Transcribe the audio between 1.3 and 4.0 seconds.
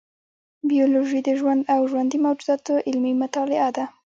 ژوند او ژوندي موجوداتو علمي مطالعه ده